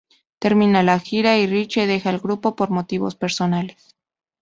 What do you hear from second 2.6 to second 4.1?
motivos personales.